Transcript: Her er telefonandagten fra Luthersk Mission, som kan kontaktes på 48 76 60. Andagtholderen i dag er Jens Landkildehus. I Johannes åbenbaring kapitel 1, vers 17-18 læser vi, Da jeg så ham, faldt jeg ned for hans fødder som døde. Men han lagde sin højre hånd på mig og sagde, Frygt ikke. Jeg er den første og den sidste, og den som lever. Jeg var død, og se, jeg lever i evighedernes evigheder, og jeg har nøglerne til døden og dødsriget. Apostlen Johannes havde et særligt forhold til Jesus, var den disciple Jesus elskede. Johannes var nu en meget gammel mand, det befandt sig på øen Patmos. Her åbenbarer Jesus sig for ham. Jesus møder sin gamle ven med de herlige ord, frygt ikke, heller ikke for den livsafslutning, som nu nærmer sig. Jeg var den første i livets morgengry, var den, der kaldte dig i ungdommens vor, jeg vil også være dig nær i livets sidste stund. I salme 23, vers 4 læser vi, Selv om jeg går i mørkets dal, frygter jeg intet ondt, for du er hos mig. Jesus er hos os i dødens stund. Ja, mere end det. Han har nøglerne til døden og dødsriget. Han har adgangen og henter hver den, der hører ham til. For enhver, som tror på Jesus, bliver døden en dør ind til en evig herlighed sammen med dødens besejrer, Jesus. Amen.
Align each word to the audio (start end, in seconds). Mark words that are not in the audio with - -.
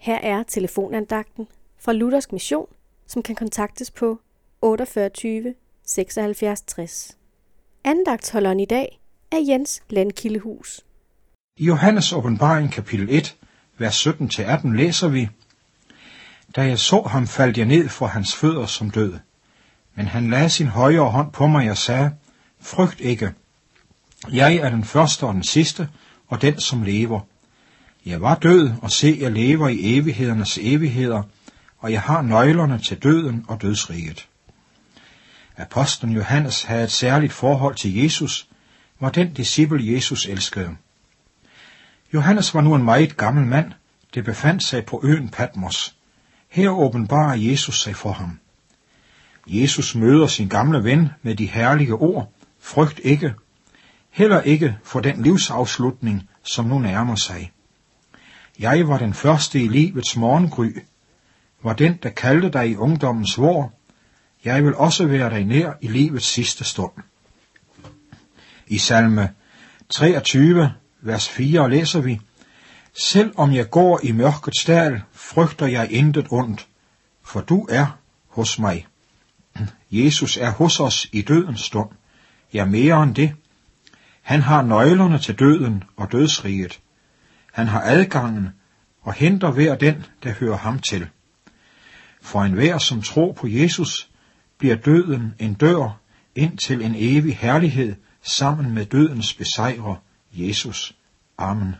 Her 0.00 0.18
er 0.18 0.42
telefonandagten 0.42 1.48
fra 1.78 1.92
Luthersk 1.92 2.32
Mission, 2.32 2.66
som 3.06 3.22
kan 3.22 3.34
kontaktes 3.34 3.90
på 3.90 4.20
48 4.62 5.54
76 5.86 6.62
60. 6.62 7.16
Andagtholderen 7.84 8.60
i 8.60 8.64
dag 8.64 9.00
er 9.30 9.38
Jens 9.48 9.82
Landkildehus. 9.90 10.80
I 11.56 11.64
Johannes 11.64 12.12
åbenbaring 12.12 12.72
kapitel 12.72 13.08
1, 13.10 13.36
vers 13.78 14.06
17-18 14.06 14.68
læser 14.68 15.08
vi, 15.08 15.28
Da 16.56 16.60
jeg 16.60 16.78
så 16.78 17.02
ham, 17.02 17.26
faldt 17.26 17.58
jeg 17.58 17.66
ned 17.66 17.88
for 17.88 18.06
hans 18.06 18.34
fødder 18.34 18.66
som 18.66 18.90
døde. 18.90 19.20
Men 19.94 20.06
han 20.06 20.30
lagde 20.30 20.50
sin 20.50 20.66
højre 20.66 21.10
hånd 21.10 21.32
på 21.32 21.46
mig 21.46 21.70
og 21.70 21.76
sagde, 21.76 22.10
Frygt 22.60 23.00
ikke. 23.00 23.32
Jeg 24.32 24.56
er 24.56 24.70
den 24.70 24.84
første 24.84 25.26
og 25.26 25.34
den 25.34 25.42
sidste, 25.42 25.88
og 26.28 26.42
den 26.42 26.60
som 26.60 26.82
lever. 26.82 27.20
Jeg 28.06 28.20
var 28.20 28.34
død, 28.34 28.70
og 28.82 28.90
se, 28.90 29.18
jeg 29.20 29.32
lever 29.32 29.68
i 29.68 29.98
evighedernes 29.98 30.58
evigheder, 30.62 31.22
og 31.78 31.92
jeg 31.92 32.02
har 32.02 32.22
nøglerne 32.22 32.78
til 32.78 32.98
døden 33.02 33.44
og 33.48 33.62
dødsriget. 33.62 34.28
Apostlen 35.56 36.12
Johannes 36.12 36.62
havde 36.62 36.84
et 36.84 36.90
særligt 36.90 37.32
forhold 37.32 37.74
til 37.74 38.02
Jesus, 38.02 38.48
var 39.00 39.10
den 39.10 39.32
disciple 39.32 39.94
Jesus 39.94 40.26
elskede. 40.26 40.76
Johannes 42.14 42.54
var 42.54 42.60
nu 42.60 42.74
en 42.74 42.84
meget 42.84 43.16
gammel 43.16 43.46
mand, 43.46 43.72
det 44.14 44.24
befandt 44.24 44.64
sig 44.64 44.84
på 44.84 45.00
øen 45.04 45.28
Patmos. 45.28 45.96
Her 46.48 46.70
åbenbarer 46.70 47.34
Jesus 47.34 47.82
sig 47.82 47.96
for 47.96 48.12
ham. 48.12 48.38
Jesus 49.46 49.94
møder 49.94 50.26
sin 50.26 50.48
gamle 50.48 50.84
ven 50.84 51.08
med 51.22 51.34
de 51.34 51.46
herlige 51.46 51.94
ord, 51.94 52.32
frygt 52.60 53.00
ikke, 53.04 53.34
heller 54.10 54.40
ikke 54.40 54.76
for 54.84 55.00
den 55.00 55.22
livsafslutning, 55.22 56.28
som 56.42 56.64
nu 56.64 56.78
nærmer 56.78 57.14
sig. 57.14 57.52
Jeg 58.60 58.88
var 58.88 58.98
den 58.98 59.14
første 59.14 59.62
i 59.62 59.68
livets 59.68 60.16
morgengry, 60.16 60.70
var 61.62 61.72
den, 61.72 61.98
der 62.02 62.10
kaldte 62.10 62.50
dig 62.50 62.70
i 62.70 62.76
ungdommens 62.76 63.38
vor, 63.38 63.72
jeg 64.44 64.64
vil 64.64 64.74
også 64.74 65.06
være 65.06 65.30
dig 65.30 65.44
nær 65.44 65.72
i 65.80 65.88
livets 65.88 66.26
sidste 66.26 66.64
stund. 66.64 66.92
I 68.66 68.78
salme 68.78 69.30
23, 69.88 70.72
vers 71.00 71.28
4 71.28 71.70
læser 71.70 72.00
vi, 72.00 72.20
Selv 72.92 73.32
om 73.36 73.52
jeg 73.52 73.70
går 73.70 74.00
i 74.02 74.12
mørkets 74.12 74.64
dal, 74.64 75.02
frygter 75.12 75.66
jeg 75.66 75.92
intet 75.92 76.26
ondt, 76.30 76.66
for 77.22 77.40
du 77.40 77.66
er 77.70 77.98
hos 78.28 78.58
mig. 78.58 78.86
Jesus 79.90 80.36
er 80.36 80.50
hos 80.50 80.80
os 80.80 81.08
i 81.12 81.22
dødens 81.22 81.60
stund. 81.60 81.90
Ja, 82.54 82.64
mere 82.64 83.02
end 83.02 83.14
det. 83.14 83.34
Han 84.22 84.42
har 84.42 84.62
nøglerne 84.62 85.18
til 85.18 85.38
døden 85.38 85.84
og 85.96 86.12
dødsriget. 86.12 86.80
Han 87.52 87.66
har 87.66 87.80
adgangen 87.80 88.48
og 89.02 89.12
henter 89.12 89.50
hver 89.50 89.74
den, 89.74 90.06
der 90.22 90.32
hører 90.32 90.56
ham 90.56 90.78
til. 90.78 91.08
For 92.22 92.42
enhver, 92.42 92.78
som 92.78 93.02
tror 93.02 93.32
på 93.32 93.46
Jesus, 93.46 94.10
bliver 94.58 94.76
døden 94.76 95.34
en 95.38 95.54
dør 95.54 96.00
ind 96.34 96.58
til 96.58 96.82
en 96.82 96.94
evig 96.96 97.36
herlighed 97.36 97.94
sammen 98.22 98.74
med 98.74 98.86
dødens 98.86 99.34
besejrer, 99.34 100.02
Jesus. 100.32 100.96
Amen. 101.38 101.74